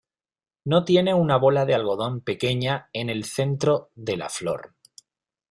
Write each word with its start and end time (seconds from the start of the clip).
No 0.65 0.83
tiene 0.83 1.13
una 1.13 1.37
bola 1.37 1.63
de 1.67 1.75
algodón 1.75 2.21
pequeña 2.21 2.89
en 2.91 3.11
el 3.11 3.23
centro 3.23 3.91
de 3.93 4.17
la 4.17 4.29
flor. 4.29 4.73